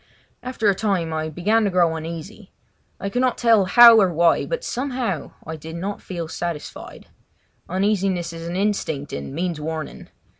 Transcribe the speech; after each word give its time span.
After 0.41 0.67
a 0.67 0.73
time 0.73 1.13
I 1.13 1.29
began 1.29 1.63
to 1.65 1.69
grow 1.69 1.95
uneasy. 1.95 2.51
I 2.99 3.07
could 3.07 3.21
not 3.21 3.37
tell 3.37 3.65
how 3.65 4.01
or 4.01 4.11
why, 4.11 4.47
but 4.47 4.63
somehow 4.63 5.33
I 5.45 5.55
did 5.55 5.75
not 5.75 6.01
feel 6.01 6.27
satisfied. 6.27 7.05
Uneasiness 7.69 8.33
is 8.33 8.47
an 8.47 8.55
instinct 8.55 9.13
and 9.13 9.31
means 9.31 9.61
warning. 9.61 10.09